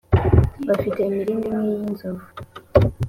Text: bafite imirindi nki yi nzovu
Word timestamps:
bafite 0.67 0.99
imirindi 1.01 1.47
nki 1.53 1.69
yi 1.71 1.85
nzovu 1.93 2.25